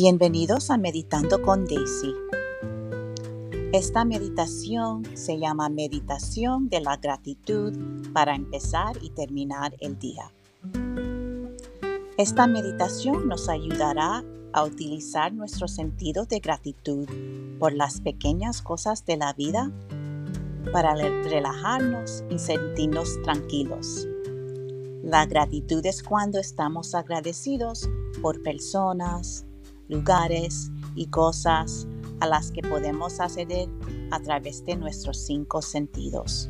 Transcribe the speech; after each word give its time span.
Bienvenidos 0.00 0.70
a 0.70 0.78
Meditando 0.78 1.42
con 1.42 1.64
Daisy. 1.64 2.14
Esta 3.72 4.04
meditación 4.04 5.02
se 5.16 5.40
llama 5.40 5.68
Meditación 5.70 6.68
de 6.68 6.80
la 6.80 6.98
Gratitud 6.98 7.76
para 8.12 8.36
empezar 8.36 8.96
y 9.02 9.10
terminar 9.10 9.74
el 9.80 9.98
día. 9.98 10.30
Esta 12.16 12.46
meditación 12.46 13.26
nos 13.26 13.48
ayudará 13.48 14.22
a 14.52 14.62
utilizar 14.62 15.32
nuestro 15.32 15.66
sentido 15.66 16.26
de 16.26 16.38
gratitud 16.38 17.08
por 17.58 17.72
las 17.72 18.00
pequeñas 18.00 18.62
cosas 18.62 19.04
de 19.04 19.16
la 19.16 19.32
vida 19.32 19.72
para 20.72 20.94
relajarnos 20.94 22.22
y 22.30 22.38
sentirnos 22.38 23.20
tranquilos. 23.24 24.06
La 25.02 25.26
gratitud 25.26 25.84
es 25.84 26.04
cuando 26.04 26.38
estamos 26.38 26.94
agradecidos 26.94 27.90
por 28.22 28.44
personas, 28.44 29.47
lugares 29.88 30.70
y 30.94 31.06
cosas 31.06 31.86
a 32.20 32.26
las 32.26 32.50
que 32.50 32.62
podemos 32.62 33.20
acceder 33.20 33.68
a 34.10 34.20
través 34.20 34.64
de 34.66 34.76
nuestros 34.76 35.18
cinco 35.18 35.62
sentidos. 35.62 36.48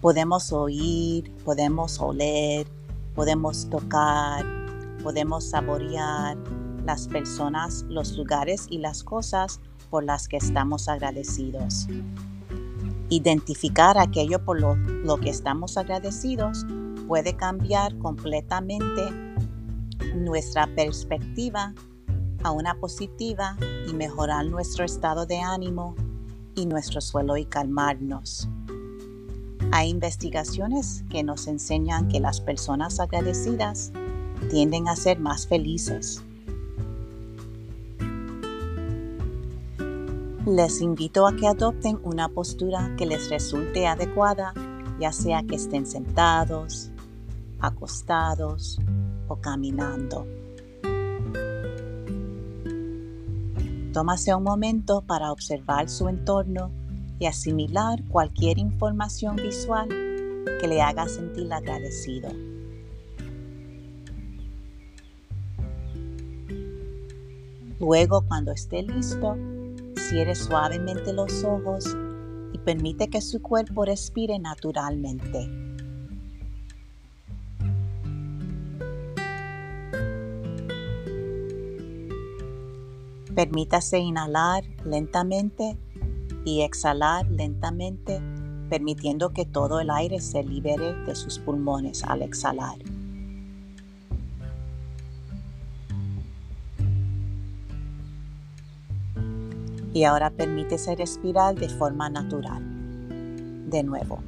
Podemos 0.00 0.52
oír, 0.52 1.30
podemos 1.44 2.00
oler, 2.00 2.66
podemos 3.14 3.68
tocar, 3.70 4.44
podemos 5.02 5.44
saborear 5.44 6.36
las 6.84 7.06
personas, 7.08 7.84
los 7.88 8.16
lugares 8.16 8.66
y 8.68 8.78
las 8.78 9.04
cosas 9.04 9.60
por 9.90 10.04
las 10.04 10.26
que 10.26 10.38
estamos 10.38 10.88
agradecidos. 10.88 11.86
Identificar 13.10 13.98
aquello 13.98 14.44
por 14.44 14.60
lo, 14.60 15.16
que 15.18 15.30
estamos 15.30 15.76
agradecidos 15.76 16.66
puede 17.06 17.36
cambiar 17.36 17.96
completamente 17.98 19.02
nuestra 20.14 20.66
perspectiva 20.74 21.74
a 22.42 22.50
una 22.50 22.74
positiva 22.74 23.56
y 23.88 23.92
mejorar 23.94 24.46
nuestro 24.46 24.84
estado 24.84 25.26
de 25.26 25.40
ánimo 25.40 25.94
y 26.54 26.66
nuestro 26.66 27.00
suelo 27.00 27.36
y 27.36 27.44
calmarnos. 27.44 28.48
Hay 29.70 29.88
investigaciones 29.88 31.04
que 31.08 31.22
nos 31.22 31.46
enseñan 31.46 32.08
que 32.08 32.20
las 32.20 32.40
personas 32.40 33.00
agradecidas 33.00 33.92
tienden 34.50 34.88
a 34.88 34.96
ser 34.96 35.18
más 35.18 35.46
felices. 35.46 36.22
Les 40.44 40.80
invito 40.80 41.26
a 41.26 41.36
que 41.36 41.46
adopten 41.46 42.00
una 42.02 42.28
postura 42.28 42.94
que 42.98 43.06
les 43.06 43.30
resulte 43.30 43.86
adecuada, 43.86 44.52
ya 44.98 45.12
sea 45.12 45.42
que 45.44 45.54
estén 45.54 45.86
sentados, 45.86 46.90
acostados 47.60 48.80
o 49.28 49.36
caminando. 49.36 50.26
Tómase 53.92 54.34
un 54.34 54.42
momento 54.42 55.02
para 55.02 55.30
observar 55.30 55.90
su 55.90 56.08
entorno 56.08 56.70
y 57.18 57.26
asimilar 57.26 58.02
cualquier 58.08 58.58
información 58.58 59.36
visual 59.36 59.88
que 60.60 60.66
le 60.66 60.80
haga 60.80 61.06
sentir 61.08 61.52
agradecido. 61.52 62.30
Luego, 67.78 68.22
cuando 68.26 68.52
esté 68.52 68.82
listo, 68.82 69.36
cierre 69.96 70.36
suavemente 70.36 71.12
los 71.12 71.44
ojos 71.44 71.84
y 72.52 72.58
permite 72.58 73.08
que 73.08 73.20
su 73.20 73.42
cuerpo 73.42 73.84
respire 73.84 74.38
naturalmente. 74.38 75.71
Permítase 83.34 83.98
inhalar 83.98 84.62
lentamente 84.84 85.78
y 86.44 86.62
exhalar 86.62 87.30
lentamente, 87.30 88.20
permitiendo 88.68 89.30
que 89.30 89.46
todo 89.46 89.80
el 89.80 89.90
aire 89.90 90.20
se 90.20 90.42
libere 90.42 90.94
de 91.06 91.14
sus 91.14 91.38
pulmones 91.38 92.04
al 92.04 92.22
exhalar. 92.22 92.76
Y 99.94 100.04
ahora 100.04 100.30
permítese 100.30 100.94
respirar 100.94 101.54
de 101.54 101.68
forma 101.68 102.08
natural. 102.08 102.62
De 103.70 103.82
nuevo. 103.82 104.22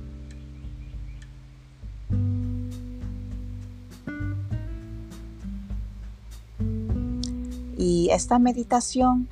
Y 7.86 8.08
esta 8.08 8.38
meditación 8.38 9.28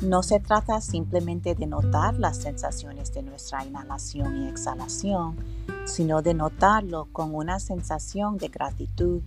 no 0.00 0.22
se 0.22 0.40
trata 0.40 0.80
simplemente 0.80 1.54
de 1.54 1.66
notar 1.66 2.18
las 2.18 2.38
sensaciones 2.38 3.12
de 3.12 3.22
nuestra 3.22 3.66
inhalación 3.66 4.42
y 4.42 4.48
exhalación, 4.48 5.36
sino 5.84 6.22
de 6.22 6.32
notarlo 6.32 7.08
con 7.12 7.34
una 7.34 7.60
sensación 7.60 8.38
de 8.38 8.48
gratitud 8.48 9.20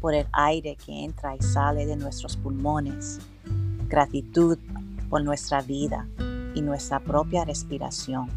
por 0.00 0.14
el 0.14 0.26
aire 0.32 0.76
que 0.76 1.04
entra 1.04 1.36
y 1.36 1.42
sale 1.42 1.84
de 1.84 1.96
nuestros 1.96 2.38
pulmones, 2.38 3.20
gratitud 3.90 4.56
por 5.10 5.22
nuestra 5.22 5.60
vida 5.60 6.08
y 6.54 6.62
nuestra 6.62 6.98
propia 6.98 7.44
respiración. 7.44 8.30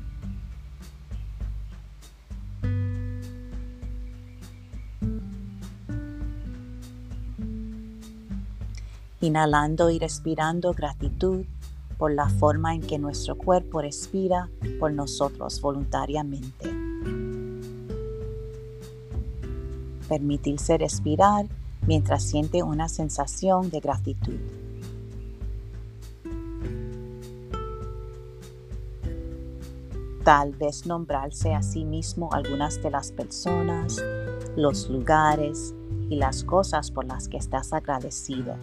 Inhalando 9.26 9.90
y 9.90 10.00
respirando 10.00 10.74
gratitud 10.74 11.46
por 11.98 12.14
la 12.14 12.30
forma 12.30 12.76
en 12.76 12.82
que 12.82 13.00
nuestro 13.00 13.38
cuerpo 13.38 13.82
respira 13.82 14.50
por 14.80 14.92
nosotros 14.92 15.62
voluntariamente. 15.62 16.70
Permitirse 20.08 20.78
respirar 20.78 21.48
mientras 21.88 22.24
siente 22.24 22.64
una 22.64 22.90
sensación 22.90 23.70
de 23.70 23.80
gratitud. 23.80 24.40
Tal 30.24 30.54
vez 30.54 30.88
nombrarse 30.88 31.54
a 31.54 31.62
sí 31.62 31.86
mismo 31.86 32.30
algunas 32.34 32.82
de 32.82 32.90
las 32.90 33.12
personas, 33.12 34.04
los 34.56 34.90
lugares 34.90 35.76
y 36.10 36.16
las 36.16 36.44
cosas 36.44 36.90
por 36.90 37.06
las 37.06 37.28
que 37.28 37.38
estás 37.38 37.74
agradecido. 37.74 38.56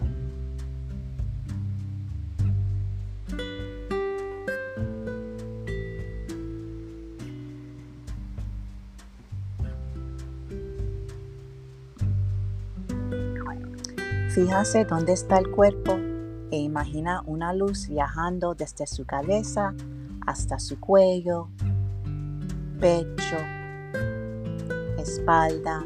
Fíjase 14.33 14.83
dónde 14.85 15.13
está 15.13 15.37
el 15.37 15.51
cuerpo 15.51 15.93
e 16.49 16.57
imagina 16.57 17.21
una 17.27 17.53
luz 17.53 17.87
viajando 17.87 18.55
desde 18.55 18.87
su 18.87 19.05
cabeza 19.05 19.75
hasta 20.25 20.57
su 20.57 20.79
cuello, 20.79 21.49
pecho, 22.79 23.37
espalda, 24.97 25.85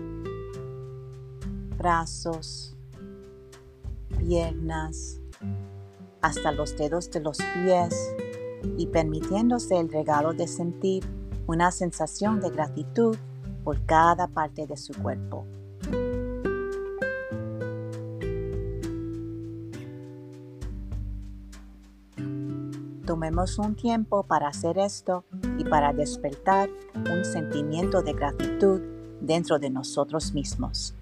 brazos, 1.78 2.74
piernas, 4.18 5.20
hasta 6.22 6.54
los 6.54 6.78
dedos 6.78 7.12
de 7.12 7.20
los 7.20 7.40
pies 7.40 8.16
y 8.78 8.88
permitiéndose 8.88 9.78
el 9.78 9.92
regalo 9.92 10.32
de 10.32 10.48
sentir 10.48 11.04
una 11.48 11.70
sensación 11.70 12.40
de 12.40 12.50
gratitud 12.50 13.18
por 13.66 13.86
cada 13.86 14.30
parte 14.30 14.66
de 14.66 14.78
su 14.78 14.94
cuerpo. 14.94 15.46
Tomemos 23.08 23.58
un 23.58 23.74
tiempo 23.74 24.24
para 24.24 24.50
hacer 24.50 24.78
esto 24.78 25.24
y 25.58 25.64
para 25.64 25.94
despertar 25.94 26.70
un 26.94 27.24
sentimiento 27.24 28.02
de 28.02 28.12
gratitud 28.12 28.82
dentro 29.22 29.60
de 29.60 29.70
nosotros 29.70 30.34
mismos. 30.34 30.94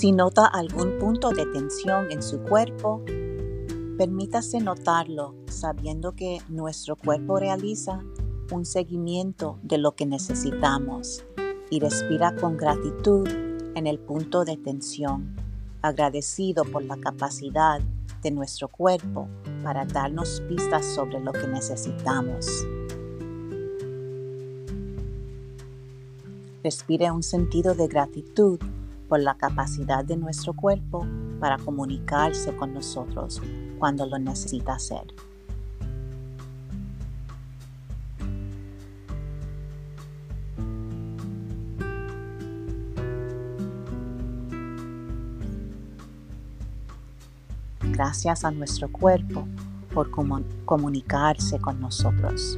Si 0.00 0.12
nota 0.12 0.46
algún 0.46 0.98
punto 0.98 1.28
de 1.28 1.44
tensión 1.44 2.10
en 2.10 2.22
su 2.22 2.40
cuerpo, 2.40 3.02
permítase 3.98 4.58
notarlo 4.58 5.34
sabiendo 5.46 6.12
que 6.12 6.38
nuestro 6.48 6.96
cuerpo 6.96 7.38
realiza 7.38 8.02
un 8.50 8.64
seguimiento 8.64 9.58
de 9.62 9.76
lo 9.76 9.92
que 9.92 10.06
necesitamos 10.06 11.22
y 11.68 11.80
respira 11.80 12.34
con 12.34 12.56
gratitud 12.56 13.28
en 13.74 13.86
el 13.86 13.98
punto 13.98 14.46
de 14.46 14.56
tensión, 14.56 15.36
agradecido 15.82 16.64
por 16.64 16.82
la 16.82 16.96
capacidad 16.96 17.82
de 18.22 18.30
nuestro 18.30 18.68
cuerpo 18.68 19.28
para 19.62 19.84
darnos 19.84 20.40
pistas 20.48 20.86
sobre 20.86 21.20
lo 21.20 21.32
que 21.32 21.46
necesitamos. 21.46 22.46
Respire 26.64 27.10
un 27.10 27.22
sentido 27.22 27.74
de 27.74 27.86
gratitud 27.86 28.58
por 29.10 29.18
la 29.18 29.34
capacidad 29.34 30.04
de 30.04 30.16
nuestro 30.16 30.52
cuerpo 30.52 31.04
para 31.40 31.58
comunicarse 31.58 32.54
con 32.54 32.72
nosotros 32.72 33.42
cuando 33.76 34.06
lo 34.06 34.20
necesita 34.20 34.74
hacer. 34.74 35.02
Gracias 47.80 48.44
a 48.44 48.52
nuestro 48.52 48.92
cuerpo 48.92 49.44
por 49.92 50.12
comunicarse 50.64 51.58
con 51.58 51.80
nosotros. 51.80 52.56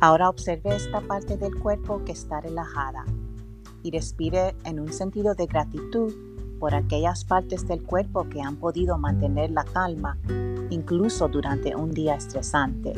Ahora 0.00 0.28
observe 0.28 0.76
esta 0.76 1.00
parte 1.00 1.36
del 1.36 1.58
cuerpo 1.58 2.04
que 2.04 2.12
está 2.12 2.40
relajada 2.40 3.04
y 3.82 3.90
respire 3.90 4.54
en 4.64 4.78
un 4.78 4.92
sentido 4.92 5.34
de 5.34 5.46
gratitud 5.46 6.12
por 6.60 6.72
aquellas 6.74 7.24
partes 7.24 7.66
del 7.66 7.82
cuerpo 7.82 8.28
que 8.28 8.40
han 8.40 8.56
podido 8.56 8.96
mantener 8.96 9.50
la 9.50 9.64
calma 9.64 10.16
incluso 10.70 11.26
durante 11.26 11.74
un 11.74 11.90
día 11.90 12.14
estresante. 12.14 12.92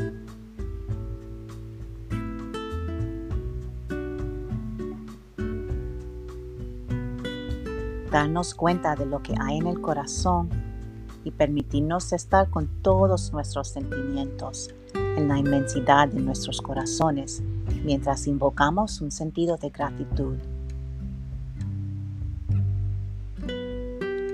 Darnos 8.10 8.54
cuenta 8.54 8.94
de 8.94 9.06
lo 9.06 9.22
que 9.22 9.34
hay 9.40 9.56
en 9.56 9.68
el 9.68 9.80
corazón 9.80 10.50
y 11.24 11.30
permitirnos 11.30 12.12
estar 12.12 12.50
con 12.50 12.66
todos 12.82 13.32
nuestros 13.32 13.68
sentimientos 13.68 14.74
en 15.16 15.28
la 15.28 15.38
inmensidad 15.38 16.08
de 16.08 16.20
nuestros 16.20 16.60
corazones 16.60 17.42
mientras 17.84 18.26
invocamos 18.26 19.00
un 19.00 19.10
sentido 19.10 19.56
de 19.56 19.70
gratitud. 19.70 20.36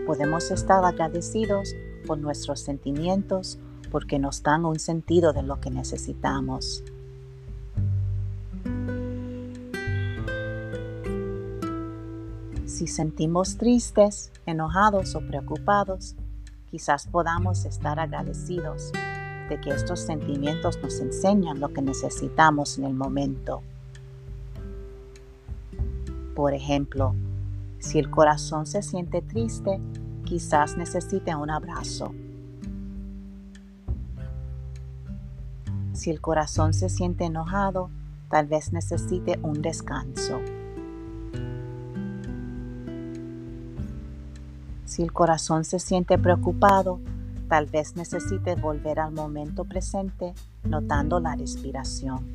Podemos 0.06 0.50
estar 0.50 0.84
agradecidos 0.84 1.74
por 2.06 2.18
nuestros 2.18 2.60
sentimientos 2.60 3.58
porque 3.90 4.18
nos 4.18 4.42
dan 4.42 4.64
un 4.64 4.78
sentido 4.78 5.32
de 5.32 5.42
lo 5.42 5.60
que 5.60 5.70
necesitamos. 5.70 6.84
Si 12.66 12.86
sentimos 12.86 13.56
tristes, 13.56 14.32
enojados 14.44 15.14
o 15.14 15.20
preocupados, 15.20 16.14
quizás 16.70 17.06
podamos 17.06 17.64
estar 17.64 17.98
agradecidos 17.98 18.92
de 19.48 19.60
que 19.60 19.70
estos 19.70 20.00
sentimientos 20.00 20.78
nos 20.82 21.00
enseñan 21.00 21.60
lo 21.60 21.72
que 21.72 21.82
necesitamos 21.82 22.78
en 22.78 22.84
el 22.84 22.94
momento. 22.94 23.62
Por 26.34 26.52
ejemplo, 26.54 27.14
si 27.78 27.98
el 27.98 28.10
corazón 28.10 28.66
se 28.66 28.82
siente 28.82 29.22
triste, 29.22 29.80
quizás 30.24 30.76
necesite 30.76 31.34
un 31.34 31.50
abrazo. 31.50 32.12
Si 35.92 36.10
el 36.10 36.20
corazón 36.20 36.74
se 36.74 36.90
siente 36.90 37.24
enojado, 37.24 37.90
tal 38.28 38.46
vez 38.46 38.72
necesite 38.72 39.38
un 39.42 39.62
descanso. 39.62 40.40
Si 44.84 45.02
el 45.02 45.12
corazón 45.12 45.64
se 45.64 45.78
siente 45.78 46.18
preocupado, 46.18 47.00
Tal 47.48 47.66
vez 47.66 47.94
necesite 47.94 48.56
volver 48.56 48.98
al 48.98 49.12
momento 49.12 49.64
presente 49.64 50.34
notando 50.64 51.20
la 51.20 51.36
respiración. 51.36 52.26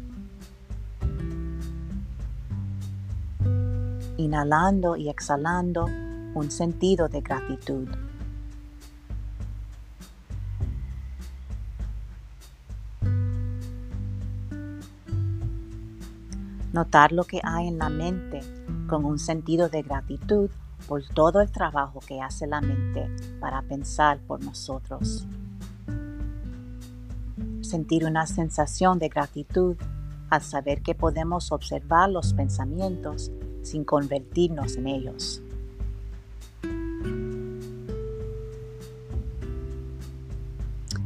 Inhalando 4.15 4.95
y 4.95 5.09
exhalando 5.09 5.85
un 6.33 6.49
sentido 6.49 7.09
de 7.09 7.21
gratitud. 7.21 7.89
Notar 16.71 17.11
lo 17.11 17.25
que 17.25 17.41
hay 17.43 17.67
en 17.67 17.79
la 17.79 17.89
mente 17.89 18.39
con 18.87 19.03
un 19.03 19.19
sentido 19.19 19.67
de 19.67 19.81
gratitud 19.81 20.49
por 20.87 21.03
todo 21.07 21.41
el 21.41 21.51
trabajo 21.51 21.99
que 21.99 22.21
hace 22.21 22.47
la 22.47 22.61
mente 22.61 23.09
para 23.39 23.61
pensar 23.61 24.19
por 24.19 24.43
nosotros. 24.43 25.25
Sentir 27.61 28.05
una 28.05 28.27
sensación 28.27 28.99
de 28.99 29.09
gratitud 29.09 29.77
al 30.29 30.41
saber 30.41 30.81
que 30.81 30.95
podemos 30.95 31.51
observar 31.51 32.09
los 32.09 32.33
pensamientos 32.33 33.31
sin 33.61 33.83
convertirnos 33.83 34.75
en 34.75 34.87
ellos. 34.87 35.41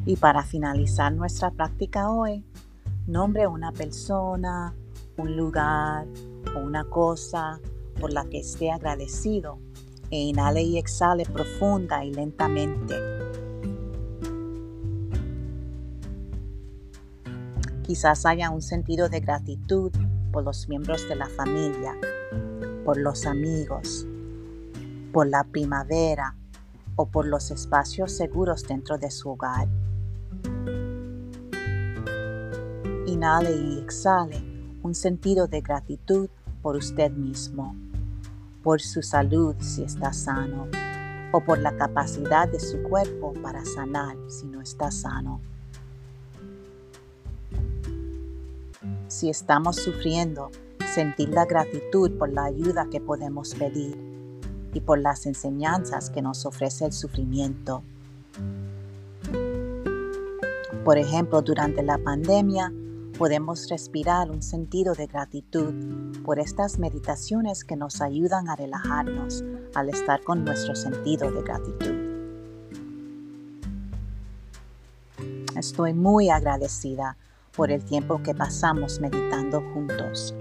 Y 0.07 0.17
para 0.17 0.43
finalizar 0.43 1.11
nuestra 1.13 1.49
práctica 1.49 2.11
hoy, 2.11 2.45
nombre 3.07 3.47
una 3.47 3.71
persona, 3.71 4.75
un 5.17 5.35
lugar 5.35 6.05
o 6.55 6.59
una 6.59 6.83
cosa 6.85 7.59
por 7.99 8.13
la 8.13 8.25
que 8.25 8.39
esté 8.39 8.71
agradecido 8.71 9.64
inhale 10.15 10.61
y 10.61 10.77
exhale 10.77 11.25
profunda 11.25 12.03
y 12.03 12.13
lentamente. 12.13 12.95
Quizás 17.83 18.25
haya 18.25 18.49
un 18.49 18.61
sentido 18.61 19.09
de 19.09 19.19
gratitud 19.19 19.91
por 20.31 20.43
los 20.43 20.67
miembros 20.67 21.07
de 21.07 21.15
la 21.15 21.27
familia, 21.27 21.95
por 22.83 22.97
los 22.97 23.25
amigos, 23.25 24.07
por 25.13 25.27
la 25.27 25.43
primavera 25.43 26.35
o 26.95 27.05
por 27.05 27.27
los 27.27 27.51
espacios 27.51 28.11
seguros 28.11 28.63
dentro 28.63 28.97
de 28.97 29.11
su 29.11 29.29
hogar. 29.29 29.67
Inhale 33.05 33.55
y 33.55 33.79
exhale 33.79 34.43
un 34.81 34.95
sentido 34.95 35.47
de 35.47 35.61
gratitud 35.61 36.29
por 36.61 36.75
usted 36.75 37.11
mismo 37.11 37.75
por 38.65 38.81
su 38.81 39.03
salud 39.03 39.55
si 39.59 39.83
está 39.83 40.11
sano 40.11 40.67
o 41.31 41.39
por 41.39 41.59
la 41.59 41.77
capacidad 41.77 42.49
de 42.49 42.59
su 42.59 42.81
cuerpo 42.81 43.31
para 43.43 43.63
sanar 43.63 44.17
si 44.27 44.47
no 44.47 44.59
está 44.59 44.89
sano. 44.89 45.39
Si 49.07 49.29
estamos 49.29 49.75
sufriendo, 49.75 50.49
sentir 50.95 51.29
la 51.29 51.45
gratitud 51.45 52.17
por 52.17 52.33
la 52.33 52.45
ayuda 52.45 52.87
que 52.89 52.99
podemos 52.99 53.53
pedir 53.53 53.95
y 54.73 54.79
por 54.79 54.97
las 54.97 55.27
enseñanzas 55.27 56.09
que 56.09 56.23
nos 56.23 56.47
ofrece 56.47 56.85
el 56.85 56.91
sufrimiento. 56.91 57.83
Por 60.83 60.97
ejemplo, 60.97 61.43
durante 61.43 61.83
la 61.83 61.99
pandemia, 61.99 62.73
podemos 63.17 63.69
respirar 63.69 64.29
un 64.29 64.43
sentido 64.43 64.93
de 64.93 65.07
gratitud 65.07 65.73
por 66.23 66.39
estas 66.39 66.79
meditaciones 66.79 67.63
que 67.63 67.75
nos 67.75 68.01
ayudan 68.01 68.49
a 68.49 68.55
relajarnos 68.55 69.43
al 69.73 69.89
estar 69.89 70.21
con 70.23 70.43
nuestro 70.43 70.75
sentido 70.75 71.31
de 71.31 71.41
gratitud. 71.41 72.15
Estoy 75.55 75.93
muy 75.93 76.29
agradecida 76.29 77.15
por 77.55 77.71
el 77.71 77.83
tiempo 77.85 78.21
que 78.21 78.35
pasamos 78.35 78.99
meditando 78.99 79.61
juntos. 79.73 80.35